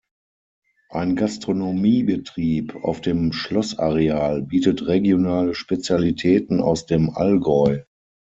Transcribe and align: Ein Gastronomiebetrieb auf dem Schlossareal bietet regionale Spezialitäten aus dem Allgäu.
Ein 0.89 1.15
Gastronomiebetrieb 1.15 2.73
auf 2.81 3.01
dem 3.01 3.31
Schlossareal 3.33 4.41
bietet 4.41 4.87
regionale 4.87 5.53
Spezialitäten 5.53 6.59
aus 6.59 6.87
dem 6.87 7.11
Allgäu. 7.11 7.83